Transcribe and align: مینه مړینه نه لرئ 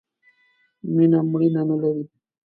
مینه 0.93 1.19
مړینه 1.31 1.61
نه 1.69 1.75
لرئ 1.81 2.03